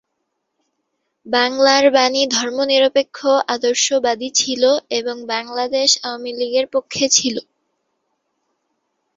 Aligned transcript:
বাংলার 1.25 1.85
বাণী 1.91 2.21
ধর্মনিরপেক্ষ 2.35 3.17
আদর্শবাদী 3.47 4.29
ছিল 4.35 4.63
এবং 4.99 5.15
বাংলাদেশ 5.33 5.89
আওয়ামী 6.03 6.31
লীগ 6.39 6.53
এর 6.53 6.67
পক্ষে 6.73 7.05
ছিল। 7.09 7.35